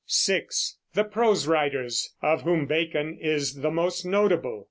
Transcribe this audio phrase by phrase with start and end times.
[0.07, 4.59] (6) The Prose Writers, of whom Bacon is the most notable.